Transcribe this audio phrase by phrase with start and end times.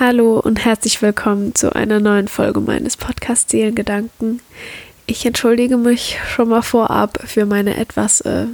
[0.00, 4.40] Hallo und herzlich willkommen zu einer neuen Folge meines Podcasts Seelengedanken.
[5.04, 8.46] Ich entschuldige mich schon mal vorab für meine etwas, äh,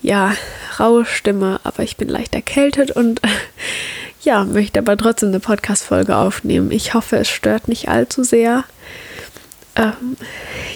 [0.00, 0.34] ja,
[0.80, 3.20] raue Stimme, aber ich bin leicht erkältet und
[4.22, 6.70] ja, möchte aber trotzdem eine Podcast-Folge aufnehmen.
[6.70, 8.64] Ich hoffe, es stört nicht allzu sehr.
[9.76, 10.16] Ähm,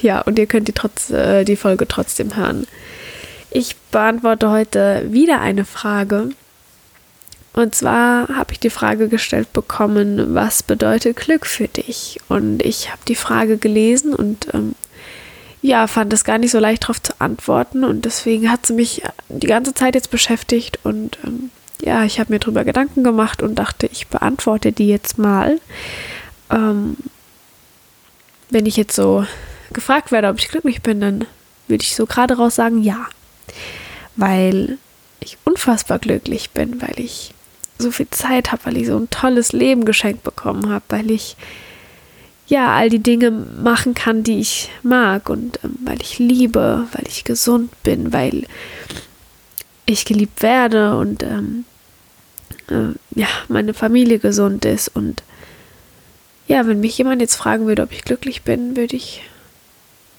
[0.02, 2.66] ja, und ihr könnt die, trotz, äh, die Folge trotzdem hören.
[3.50, 6.32] Ich beantworte heute wieder eine Frage
[7.56, 12.20] und zwar habe ich die Frage gestellt bekommen, was bedeutet Glück für dich?
[12.28, 14.74] Und ich habe die Frage gelesen und ähm,
[15.62, 17.82] ja, fand es gar nicht so leicht darauf zu antworten.
[17.82, 19.00] Und deswegen hat sie mich
[19.30, 20.80] die ganze Zeit jetzt beschäftigt.
[20.82, 21.50] Und ähm,
[21.80, 25.58] ja, ich habe mir darüber Gedanken gemacht und dachte, ich beantworte die jetzt mal.
[26.50, 26.98] Ähm,
[28.50, 29.24] wenn ich jetzt so
[29.72, 31.24] gefragt werde, ob ich glücklich bin, dann
[31.68, 33.06] würde ich so gerade raus sagen, ja.
[34.14, 34.76] Weil
[35.20, 37.32] ich unfassbar glücklich bin, weil ich
[37.78, 41.36] so viel Zeit habe, weil ich so ein tolles Leben geschenkt bekommen habe, weil ich
[42.46, 47.04] ja all die Dinge machen kann, die ich mag und ähm, weil ich liebe, weil
[47.08, 48.46] ich gesund bin, weil
[49.84, 51.64] ich geliebt werde und ähm,
[52.68, 55.22] äh, ja, meine Familie gesund ist und
[56.48, 59.22] ja, wenn mich jemand jetzt fragen würde, ob ich glücklich bin, würde ich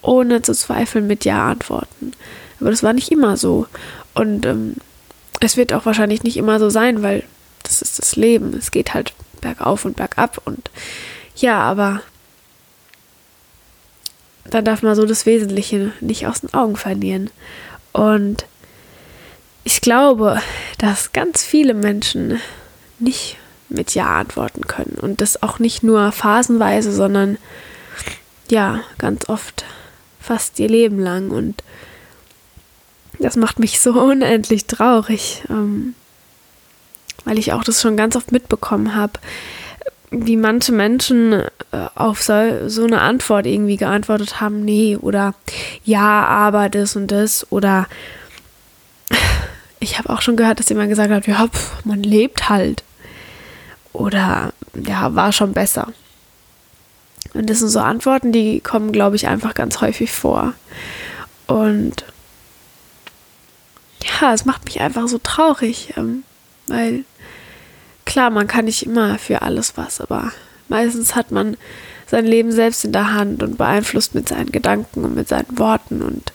[0.02, 2.12] ohne zu zweifeln mit Ja antworten.
[2.60, 3.68] Aber das war nicht immer so.
[4.14, 4.76] Und ähm,
[5.40, 7.24] es wird auch wahrscheinlich nicht immer so sein, weil
[8.18, 8.54] Leben.
[8.54, 10.70] Es geht halt bergauf und bergab und
[11.36, 12.02] ja, aber
[14.50, 17.30] dann darf man so das Wesentliche nicht aus den Augen verlieren.
[17.92, 18.46] Und
[19.64, 20.42] ich glaube,
[20.78, 22.40] dass ganz viele Menschen
[23.00, 23.38] nicht
[23.70, 27.38] mit Ja antworten können und das auch nicht nur phasenweise, sondern
[28.50, 29.66] ja, ganz oft
[30.22, 31.64] fast ihr Leben lang und
[33.20, 35.44] das macht mich so unendlich traurig.
[35.50, 35.96] Ähm,
[37.28, 39.14] weil ich auch das schon ganz oft mitbekommen habe,
[40.12, 41.46] wie manche Menschen äh,
[41.94, 45.34] auf so, so eine Antwort irgendwie geantwortet haben, nee, oder
[45.84, 47.88] ja, aber das und das, oder
[49.82, 52.84] ich habe auch schon gehört, dass jemand gesagt hat, ja, pf, man lebt halt.
[53.92, 55.92] Oder ja, war schon besser.
[57.34, 60.54] Und das sind so Antworten, die kommen, glaube ich, einfach ganz häufig vor.
[61.48, 62.06] Und
[64.02, 66.24] ja, es macht mich einfach so traurig, ähm,
[66.68, 67.04] weil
[68.06, 70.32] klar, man kann nicht immer für alles was, aber
[70.70, 71.58] meistens hat man
[72.06, 76.02] sein Leben selbst in der Hand und beeinflusst mit seinen Gedanken und mit seinen Worten
[76.02, 76.32] und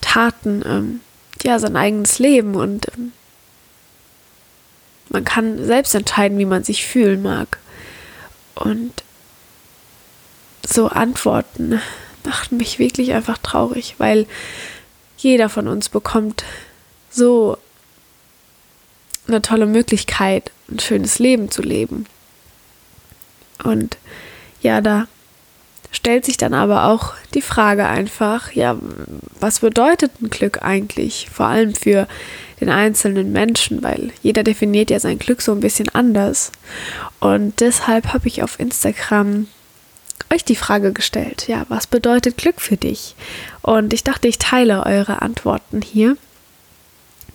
[0.00, 1.00] Taten ähm,
[1.42, 3.12] ja sein eigenes Leben und ähm,
[5.10, 7.58] man kann selbst entscheiden, wie man sich fühlen mag.
[8.54, 8.92] Und
[10.66, 11.80] so Antworten
[12.24, 14.26] machten mich wirklich einfach traurig, weil
[15.18, 16.44] jeder von uns bekommt
[17.10, 17.58] so
[19.30, 22.06] eine tolle Möglichkeit, ein schönes Leben zu leben.
[23.62, 23.96] Und
[24.62, 25.06] ja, da
[25.92, 28.76] stellt sich dann aber auch die Frage einfach, ja,
[29.38, 31.28] was bedeutet ein Glück eigentlich?
[31.32, 32.06] Vor allem für
[32.60, 36.52] den einzelnen Menschen, weil jeder definiert ja sein Glück so ein bisschen anders.
[37.18, 39.48] Und deshalb habe ich auf Instagram
[40.32, 43.16] euch die Frage gestellt, ja, was bedeutet Glück für dich?
[43.62, 46.16] Und ich dachte, ich teile eure Antworten hier,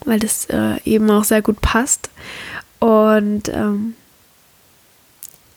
[0.03, 2.09] weil das äh, eben auch sehr gut passt.
[2.79, 3.95] Und ähm,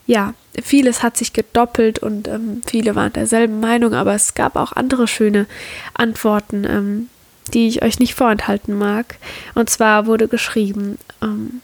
[0.06, 4.72] ja, vieles hat sich gedoppelt und ähm, viele waren derselben Meinung, aber es gab auch
[4.72, 5.46] andere schöne
[5.94, 7.08] Antworten, ähm,
[7.52, 9.16] die ich euch nicht vorenthalten mag.
[9.54, 11.60] Und zwar wurde geschrieben, ähm,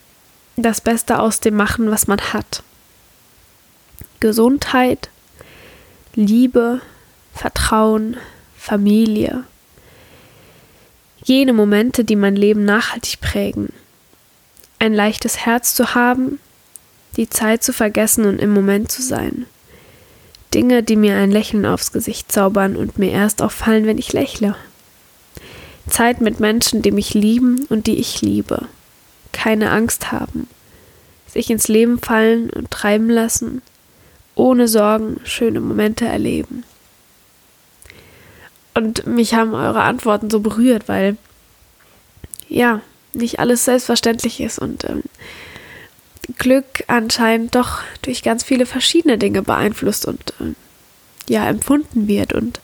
[0.57, 2.63] das Beste aus dem machen, was man hat.
[4.21, 5.11] Gesundheit,
[6.15, 6.81] Liebe,
[7.33, 8.17] Vertrauen,
[8.57, 9.45] Familie.
[11.25, 13.71] Jene Momente, die mein Leben nachhaltig prägen
[14.85, 16.39] ein leichtes Herz zu haben,
[17.17, 19.47] die Zeit zu vergessen und im Moment zu sein.
[20.53, 24.57] Dinge, die mir ein Lächeln aufs Gesicht zaubern und mir erst auffallen, wenn ich lächle.
[25.89, 28.67] Zeit mit Menschen, die mich lieben und die ich liebe.
[29.33, 30.49] Keine Angst haben.
[31.27, 33.63] Sich ins Leben fallen und treiben lassen.
[34.35, 36.65] Ohne Sorgen schöne Momente erleben.
[38.75, 41.17] Und mich haben eure Antworten so berührt, weil
[42.49, 42.81] ja,
[43.13, 45.03] nicht alles selbstverständlich ist und ähm,
[46.39, 50.57] Glück anscheinend doch durch ganz viele verschiedene Dinge beeinflusst und ähm,
[51.29, 52.61] ja empfunden wird und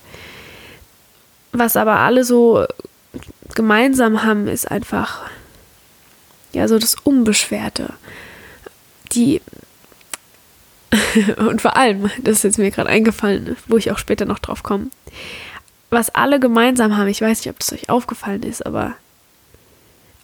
[1.52, 2.64] was aber alle so
[3.54, 5.22] gemeinsam haben, ist einfach
[6.52, 7.94] ja so das Unbeschwerte.
[9.12, 9.40] Die
[11.36, 14.62] und vor allem, das ist jetzt mir gerade eingefallen, wo ich auch später noch drauf
[14.62, 14.90] komme,
[15.90, 18.94] was alle gemeinsam haben, ich weiß nicht, ob das euch aufgefallen ist, aber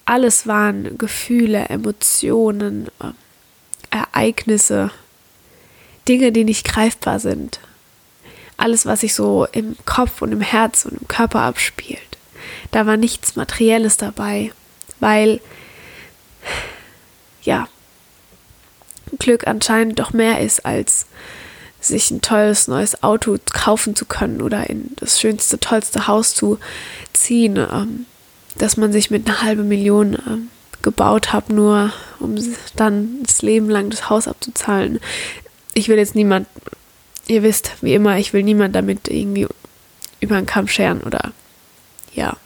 [0.05, 3.11] alles waren Gefühle, Emotionen, äh,
[3.91, 4.91] Ereignisse,
[6.09, 7.59] Dinge, die nicht greifbar sind.
[8.57, 12.01] Alles, was sich so im Kopf und im Herz und im Körper abspielt.
[12.71, 14.53] Da war nichts Materielles dabei,
[15.01, 15.41] weil,
[17.43, 17.69] ja,
[19.19, 21.07] Glück anscheinend doch mehr ist, als
[21.89, 26.59] sich ein tolles neues Auto kaufen zu können oder in das schönste, tollste Haus zu
[27.13, 28.07] ziehen, ähm,
[28.59, 30.49] dass man sich mit einer halben Million ähm,
[30.83, 32.37] gebaut hat, nur um
[32.77, 35.01] dann das Leben lang das Haus abzuzahlen.
[35.75, 36.47] Ich will jetzt niemand,
[37.27, 39.47] ihr wisst, wie immer, ich will niemand damit irgendwie
[40.21, 41.33] über den Kamm scheren oder
[42.15, 42.37] ja.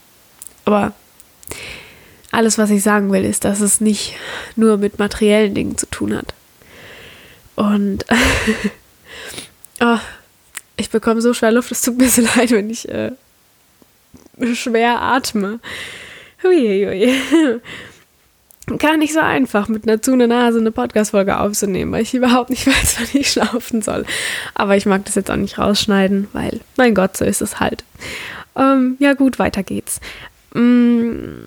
[0.64, 0.92] Aber
[2.30, 4.14] alles, was ich sagen will, ist, dass es nicht
[4.56, 6.34] nur mit materiellen Dingen zu tun hat.
[7.56, 8.06] Und
[9.80, 9.98] oh,
[10.76, 13.12] ich bekomme so schwer Luft, es tut mir so leid, wenn ich äh,
[14.54, 15.60] schwer atme.
[16.42, 17.14] Huiuiui.
[18.78, 22.66] Gar nicht so einfach, mit einer zu Nase eine Podcast-Folge aufzunehmen, weil ich überhaupt nicht
[22.68, 24.04] weiß, wann ich schlafen soll.
[24.54, 27.84] Aber ich mag das jetzt auch nicht rausschneiden, weil, mein Gott, so ist es halt.
[28.56, 30.00] Ähm, ja, gut, weiter geht's.
[30.54, 31.46] Mm,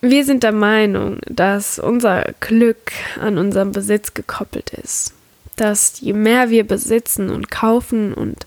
[0.00, 5.12] wir sind der Meinung, dass unser Glück an unserem Besitz gekoppelt ist.
[5.56, 8.46] Dass je mehr wir besitzen und kaufen und,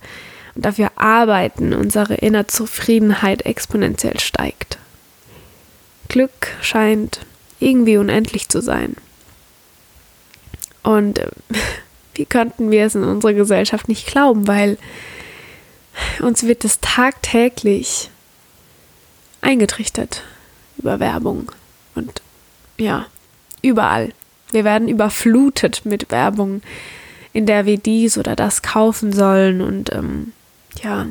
[0.61, 4.77] dafür arbeiten, unsere innere Zufriedenheit exponentiell steigt.
[6.07, 7.21] Glück scheint
[7.59, 8.95] irgendwie unendlich zu sein.
[10.83, 11.27] Und äh,
[12.15, 14.77] wie könnten wir es in unserer Gesellschaft nicht glauben, weil
[16.21, 18.09] uns wird es tagtäglich
[19.41, 20.23] eingetrichtert
[20.77, 21.51] über Werbung
[21.95, 22.21] und
[22.77, 23.05] ja,
[23.61, 24.13] überall.
[24.51, 26.61] Wir werden überflutet mit Werbung,
[27.39, 30.33] in der wir dies oder das kaufen sollen und ähm,
[30.83, 31.07] ja,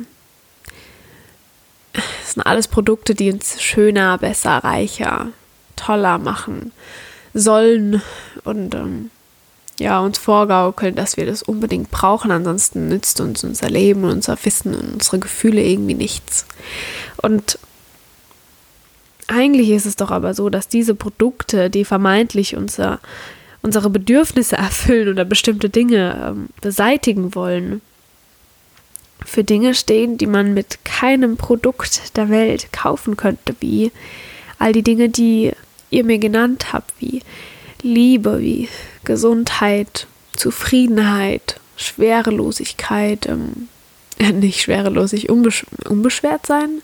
[1.93, 5.29] es sind alles Produkte, die uns schöner, besser, reicher,
[5.75, 6.71] toller machen
[7.33, 8.03] sollen
[8.43, 9.09] und ähm,
[9.79, 14.75] ja, uns vorgaukeln, dass wir das unbedingt brauchen, ansonsten nützt uns unser Leben, unser Wissen
[14.75, 16.45] und unsere Gefühle irgendwie nichts.
[17.17, 17.57] Und
[19.25, 22.99] eigentlich ist es doch aber so, dass diese Produkte, die vermeintlich unser,
[23.61, 27.81] unsere Bedürfnisse erfüllen oder bestimmte Dinge ähm, beseitigen wollen,
[29.25, 33.91] für Dinge stehen, die man mit keinem Produkt der Welt kaufen könnte, wie
[34.57, 35.51] all die Dinge, die
[35.89, 37.21] ihr mir genannt habt, wie
[37.81, 38.69] Liebe, wie
[39.03, 43.67] Gesundheit, Zufriedenheit, Schwerelosigkeit, ähm,
[44.33, 46.81] nicht schwerelosig, unbesch unbeschwert sein.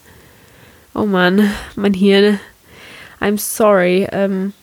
[0.93, 2.39] Oh Mann, mein Hirn.
[3.19, 4.07] I'm sorry.
[4.11, 4.53] Ähm,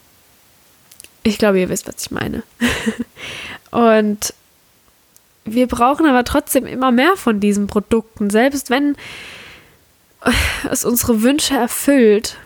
[1.23, 2.43] ich glaube, ihr wisst, was ich meine.
[3.71, 4.35] Und
[5.45, 8.97] wir brauchen aber trotzdem immer mehr von diesen Produkten, selbst wenn
[10.71, 12.37] es unsere Wünsche erfüllt,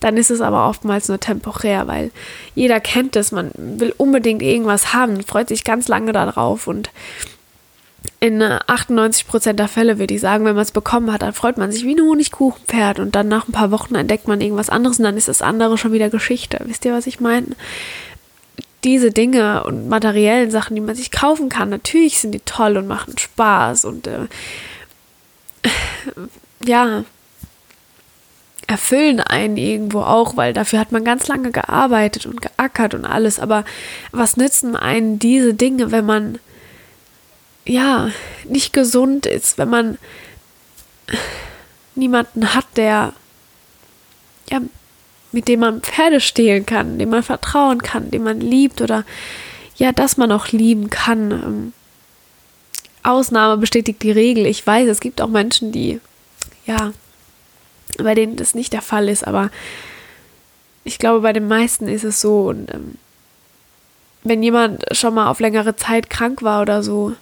[0.00, 2.10] dann ist es aber oftmals nur temporär, weil
[2.54, 6.90] jeder kennt es, man will unbedingt irgendwas haben, freut sich ganz lange darauf und
[8.20, 11.72] in 98% der Fälle würde ich sagen, wenn man es bekommen hat, dann freut man
[11.72, 15.04] sich wie ein Honigkuchenpferd und dann nach ein paar Wochen entdeckt man irgendwas anderes und
[15.04, 16.58] dann ist das andere schon wieder Geschichte.
[16.64, 17.48] Wisst ihr, was ich meine?
[18.84, 22.86] diese Dinge und materiellen Sachen, die man sich kaufen kann, natürlich sind die toll und
[22.86, 24.26] machen Spaß und äh,
[26.64, 27.04] ja,
[28.66, 33.38] erfüllen einen irgendwo auch, weil dafür hat man ganz lange gearbeitet und geackert und alles.
[33.38, 33.64] Aber
[34.12, 36.38] was nützen einen diese Dinge, wenn man
[37.64, 38.10] ja
[38.44, 39.98] nicht gesund ist, wenn man
[41.94, 43.12] niemanden hat, der
[44.50, 44.60] ja
[45.32, 49.04] mit dem man Pferde stehlen kann, dem man vertrauen kann, dem man liebt oder
[49.76, 51.30] ja, dass man auch lieben kann.
[51.32, 51.72] Ähm,
[53.02, 54.46] Ausnahme bestätigt die Regel.
[54.46, 56.00] Ich weiß, es gibt auch Menschen, die,
[56.64, 56.92] ja,
[57.98, 59.50] bei denen das nicht der Fall ist, aber
[60.84, 62.48] ich glaube, bei den meisten ist es so.
[62.48, 62.94] Und ähm,
[64.22, 67.14] wenn jemand schon mal auf längere Zeit krank war oder so,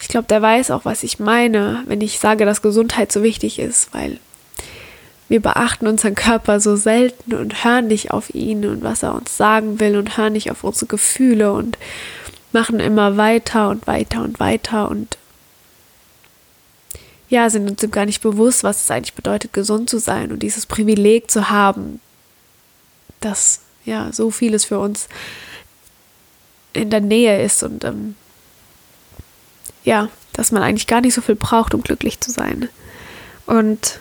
[0.00, 3.58] ich glaube, der weiß auch, was ich meine, wenn ich sage, dass Gesundheit so wichtig
[3.58, 4.18] ist, weil
[5.28, 9.36] wir beachten unseren Körper so selten und hören nicht auf ihn und was er uns
[9.36, 11.78] sagen will und hören nicht auf unsere Gefühle und
[12.52, 15.18] machen immer weiter und weiter und weiter und
[17.28, 20.64] ja, sind uns gar nicht bewusst, was es eigentlich bedeutet, gesund zu sein und dieses
[20.64, 22.00] Privileg zu haben,
[23.20, 25.08] dass ja so vieles für uns
[26.72, 28.14] in der Nähe ist und ähm,
[29.86, 32.68] ja, dass man eigentlich gar nicht so viel braucht, um glücklich zu sein.
[33.46, 34.00] Und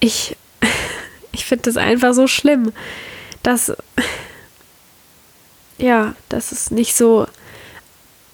[0.00, 0.36] ich,
[1.32, 2.72] ich finde das einfach so schlimm,
[3.42, 3.72] dass,
[5.76, 7.26] ja, dass es nicht so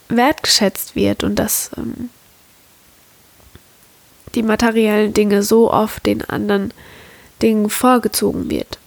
[0.08, 2.10] wertgeschätzt wird und dass ähm,
[4.34, 6.74] die materiellen Dinge so oft den anderen
[7.40, 8.79] Dingen vorgezogen wird.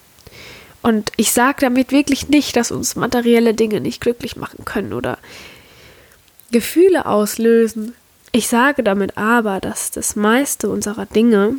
[0.83, 5.17] Und ich sage damit wirklich nicht, dass uns materielle Dinge nicht glücklich machen können oder
[6.51, 7.95] Gefühle auslösen.
[8.33, 11.55] Ich sage damit aber, dass das meiste unserer Dinge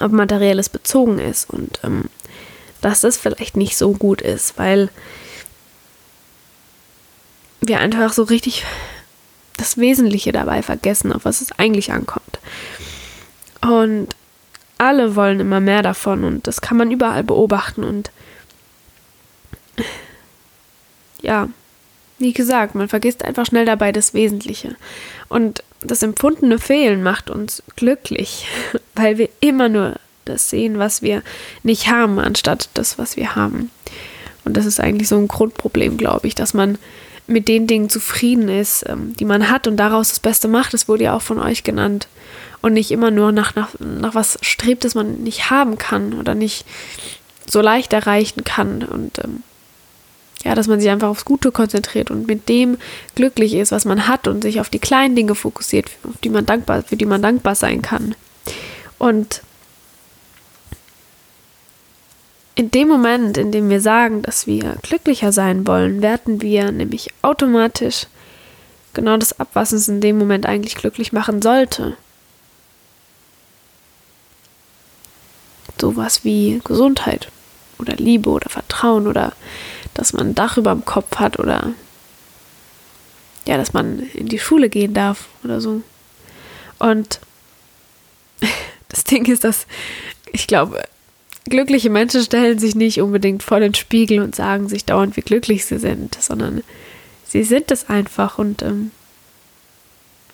[0.00, 2.10] auf materielles bezogen ist und ähm,
[2.80, 4.90] dass das vielleicht nicht so gut ist, weil
[7.60, 8.64] wir einfach so richtig
[9.56, 12.40] das Wesentliche dabei vergessen, auf was es eigentlich ankommt.
[13.60, 14.08] Und
[14.78, 18.10] alle wollen immer mehr davon und das kann man überall beobachten und
[21.22, 21.48] ja,
[22.18, 24.76] wie gesagt, man vergisst einfach schnell dabei das Wesentliche.
[25.28, 28.46] Und das empfundene Fehlen macht uns glücklich,
[28.94, 31.22] weil wir immer nur das sehen, was wir
[31.62, 33.70] nicht haben, anstatt das, was wir haben.
[34.44, 36.78] Und das ist eigentlich so ein Grundproblem, glaube ich, dass man
[37.26, 40.74] mit den Dingen zufrieden ist, ähm, die man hat und daraus das Beste macht.
[40.74, 42.06] Das wurde ja auch von euch genannt.
[42.64, 46.34] Und nicht immer nur nach, nach, nach was strebt, das man nicht haben kann oder
[46.34, 46.64] nicht
[47.46, 48.82] so leicht erreichen kann.
[48.82, 49.42] Und ähm,
[50.44, 52.78] ja, dass man sich einfach aufs Gute konzentriert und mit dem
[53.16, 56.46] glücklich ist, was man hat und sich auf die kleinen Dinge fokussiert, auf die man
[56.46, 58.14] dankbar, für die man dankbar sein kann.
[58.96, 59.42] Und
[62.54, 67.10] in dem Moment, in dem wir sagen, dass wir glücklicher sein wollen, werten wir nämlich
[67.20, 68.06] automatisch
[68.94, 71.98] genau das ab, was uns in dem Moment eigentlich glücklich machen sollte.
[75.80, 77.28] Sowas wie Gesundheit
[77.78, 79.32] oder Liebe oder Vertrauen oder
[79.94, 81.72] dass man ein Dach über dem Kopf hat oder
[83.46, 85.82] ja, dass man in die Schule gehen darf oder so.
[86.78, 87.20] Und
[88.88, 89.66] das Ding ist, dass
[90.32, 90.82] ich glaube,
[91.44, 95.66] glückliche Menschen stellen sich nicht unbedingt vor den Spiegel und sagen sich dauernd, wie glücklich
[95.66, 96.62] sie sind, sondern
[97.24, 98.90] sie sind es einfach und ähm,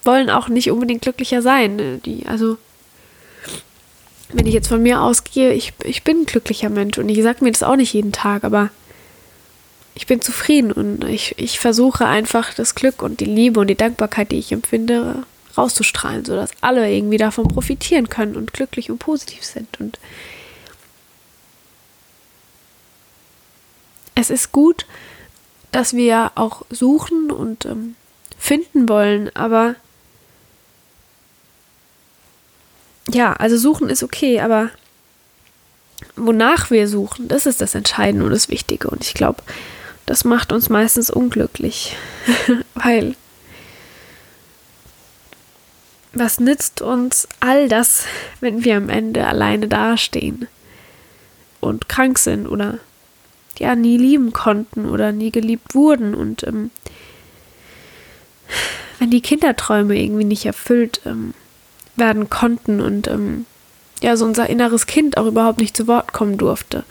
[0.05, 1.77] wollen auch nicht unbedingt glücklicher sein.
[1.77, 1.99] Ne?
[1.99, 2.57] Die, also,
[4.33, 7.45] wenn ich jetzt von mir ausgehe, ich, ich bin ein glücklicher Mensch und ich sage
[7.45, 8.71] mir das auch nicht jeden Tag, aber
[9.95, 13.75] ich bin zufrieden und ich, ich versuche einfach das Glück und die Liebe und die
[13.75, 15.25] Dankbarkeit, die ich empfinde,
[15.59, 19.81] rauszustrahlen, sodass alle irgendwie davon profitieren können und glücklich und positiv sind.
[19.81, 19.99] Und
[24.15, 24.87] es ist gut,
[25.73, 27.97] dass wir auch suchen und ähm,
[28.39, 29.75] finden wollen, aber
[33.14, 34.71] ja, also suchen ist okay, aber
[36.17, 38.88] wonach wir suchen, das ist das Entscheidende und das Wichtige.
[38.88, 39.43] Und ich glaube,
[40.07, 41.97] das macht uns meistens unglücklich,
[42.75, 43.14] weil
[46.12, 48.05] was nützt uns all das,
[48.40, 50.49] wenn wir am Ende alleine dastehen
[51.61, 52.79] und krank sind oder
[53.59, 56.71] ja nie lieben konnten oder nie geliebt wurden und ähm,
[58.99, 61.35] wenn die Kinderträume irgendwie nicht erfüllt ähm,
[62.00, 63.47] werden konnten und ähm,
[64.02, 66.83] ja so unser inneres Kind auch überhaupt nicht zu Wort kommen durfte.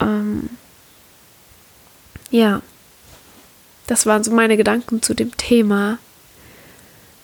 [0.00, 0.50] Ähm,
[2.30, 2.60] ja,
[3.86, 5.98] das waren so meine Gedanken zu dem Thema.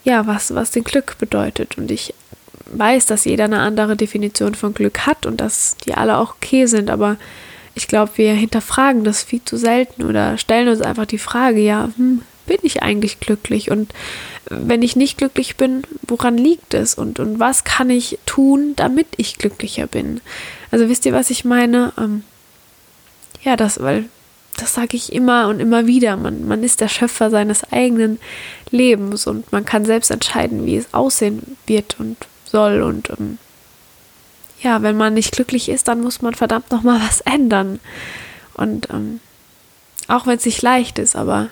[0.04, 1.78] Ja, was, was den Glück bedeutet.
[1.78, 2.14] Und ich
[2.66, 6.66] weiß, dass jeder eine andere Definition von Glück hat und dass die alle auch okay
[6.66, 7.16] sind, aber
[7.74, 11.90] ich glaube, wir hinterfragen das viel zu selten oder stellen uns einfach die Frage, ja,
[11.96, 13.70] hm, bin ich eigentlich glücklich?
[13.70, 13.92] Und
[14.60, 16.94] wenn ich nicht glücklich bin, woran liegt es?
[16.94, 20.20] Und, und was kann ich tun, damit ich glücklicher bin?
[20.70, 21.92] Also wisst ihr, was ich meine?
[21.98, 22.24] Ähm,
[23.42, 24.06] ja, das, weil
[24.56, 26.16] das sage ich immer und immer wieder.
[26.16, 28.18] Man, man ist der Schöpfer seines eigenen
[28.70, 32.82] Lebens und man kann selbst entscheiden, wie es aussehen wird und soll.
[32.82, 33.38] Und ähm,
[34.60, 37.80] ja, wenn man nicht glücklich ist, dann muss man verdammt nochmal was ändern.
[38.54, 39.20] Und ähm,
[40.08, 41.48] auch wenn es nicht leicht ist, aber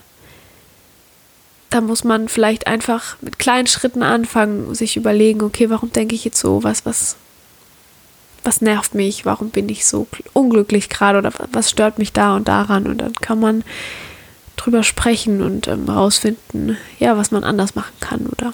[1.70, 6.24] da muss man vielleicht einfach mit kleinen Schritten anfangen, sich überlegen, okay, warum denke ich
[6.24, 7.16] jetzt so, was, was,
[8.42, 11.18] was nervt mich, warum bin ich so unglücklich gerade?
[11.18, 12.86] Oder was stört mich da und daran?
[12.86, 13.64] Und dann kann man
[14.56, 18.52] drüber sprechen und ähm, rausfinden, ja, was man anders machen kann oder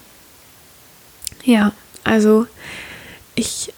[1.45, 1.73] ja,
[2.05, 2.47] also
[3.35, 3.73] ich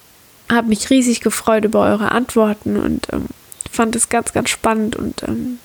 [0.51, 3.25] habe mich riesig gefreut über eure Antworten und ähm,
[3.71, 5.59] fand es ganz, ganz spannend und ähm,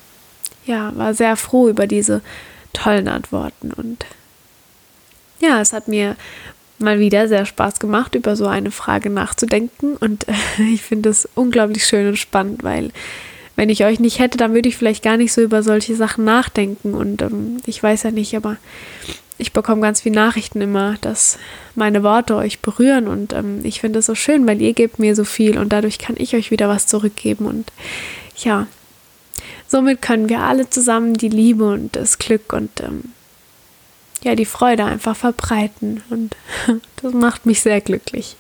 [0.67, 2.23] ja, war sehr froh über diese
[2.75, 3.73] tollen Antworten.
[3.73, 4.05] Und
[5.41, 6.17] ja, es hat mir
[6.79, 9.97] mal wieder sehr Spaß gemacht, über so eine Frage nachzudenken.
[9.97, 10.35] Und äh,
[10.73, 12.91] ich finde es unglaublich schön und spannend, weil
[13.57, 16.25] wenn ich euch nicht hätte, dann würde ich vielleicht gar nicht so über solche Sachen
[16.25, 16.93] nachdenken.
[16.93, 18.59] Und ähm, ich weiß ja nicht, aber
[19.39, 21.39] ich bekomme ganz viele Nachrichten immer, dass
[21.75, 25.17] meine Worte euch berühren und ähm, ich finde es so schön, weil ihr gebt mir
[25.17, 27.73] so viel und dadurch kann ich euch wieder was zurückgeben und
[28.37, 28.67] ja,
[29.69, 33.13] somit können wir alle zusammen die Liebe und das Glück und ähm,
[34.23, 36.35] ja, die Freude einfach verbreiten und
[37.03, 38.37] das macht mich sehr glücklich.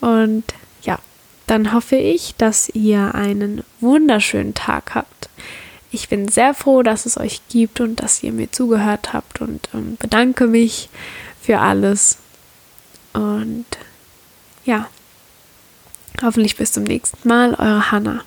[0.00, 0.44] Und
[0.82, 0.98] ja,
[1.46, 5.28] dann hoffe ich, dass ihr einen wunderschönen Tag habt.
[5.92, 9.68] Ich bin sehr froh, dass es euch gibt und dass ihr mir zugehört habt und
[9.72, 10.90] ähm, bedanke mich
[11.40, 12.18] für alles.
[13.12, 13.64] Und
[14.64, 14.88] ja,
[16.22, 18.24] hoffentlich bis zum nächsten Mal, eure Hannah.